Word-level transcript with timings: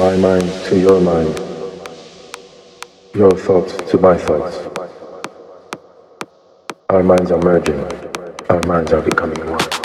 My 0.00 0.16
mind 0.16 0.50
to 0.64 0.80
your 0.80 0.98
mind. 0.98 1.38
Your 3.14 3.32
thoughts 3.32 3.76
to 3.90 3.98
my 3.98 4.16
thoughts. 4.16 4.56
Our 6.88 7.02
minds 7.02 7.30
are 7.30 7.42
merging. 7.42 7.84
Our 8.48 8.62
minds 8.62 8.94
are 8.94 9.02
becoming 9.02 9.44
one. 9.44 9.79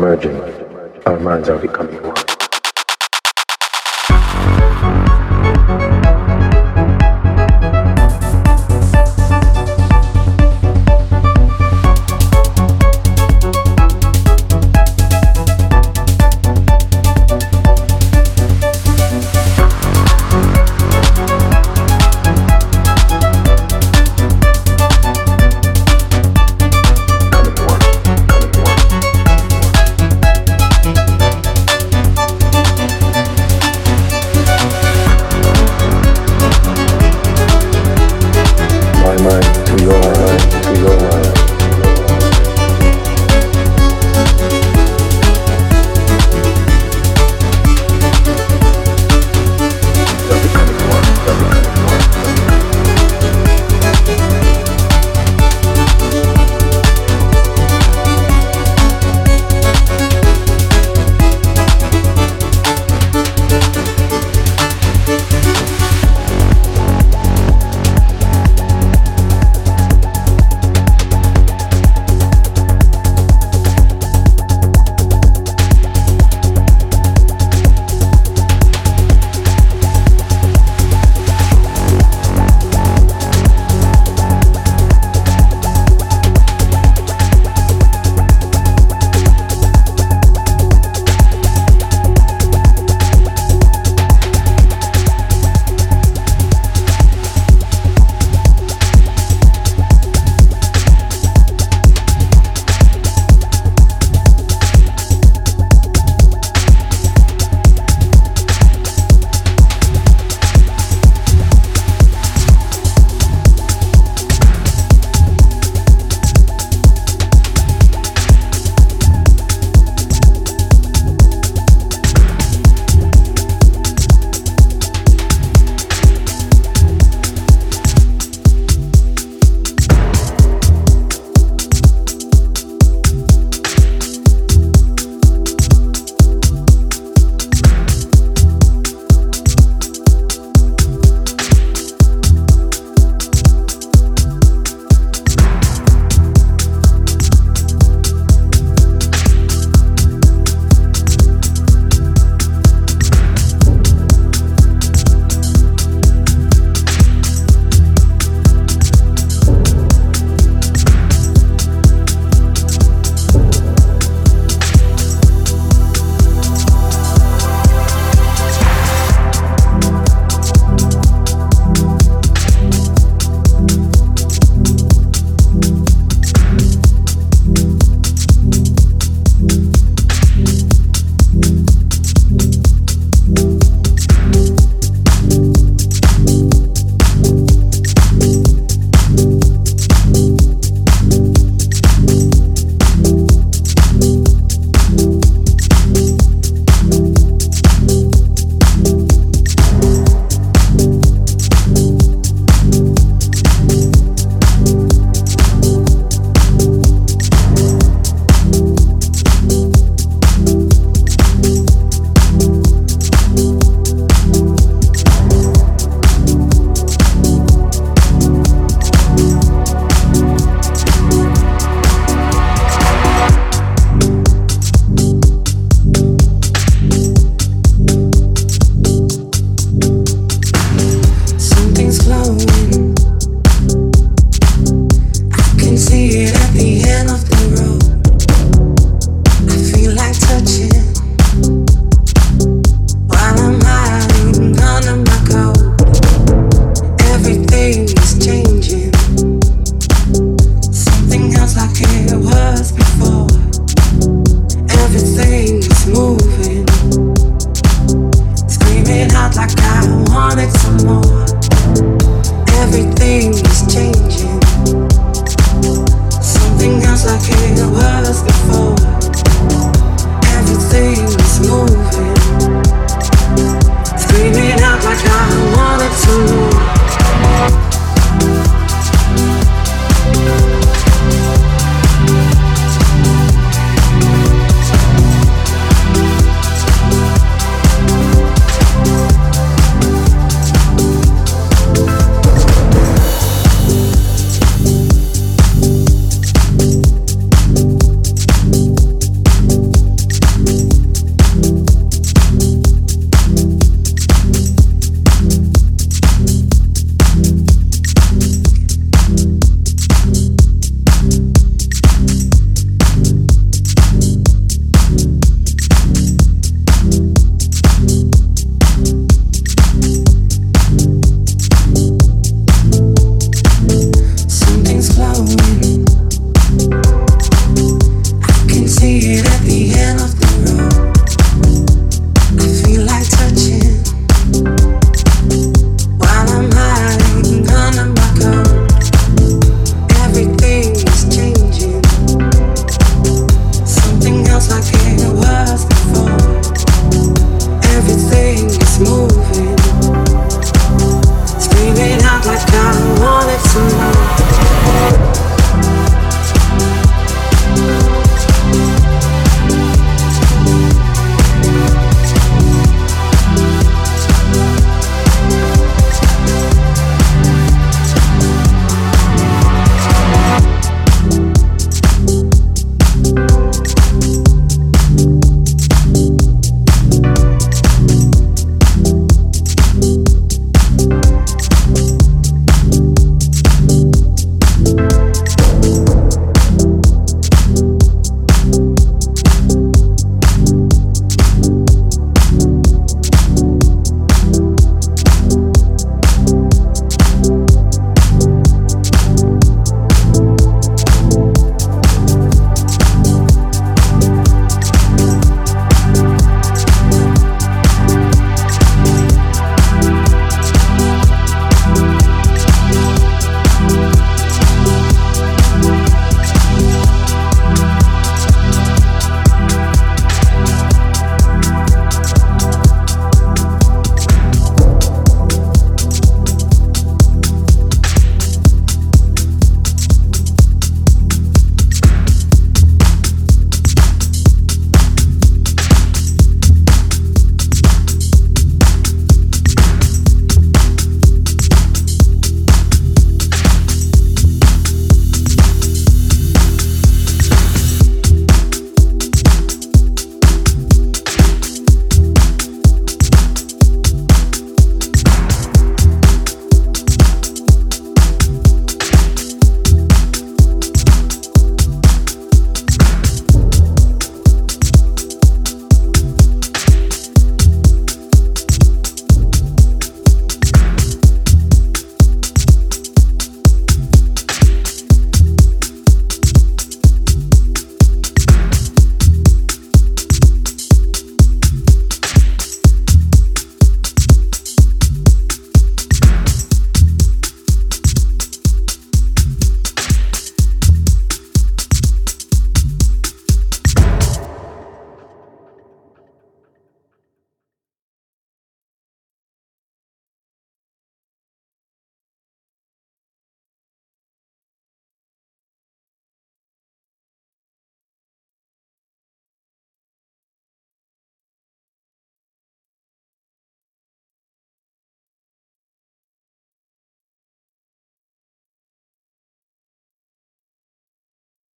Merging, 0.00 0.49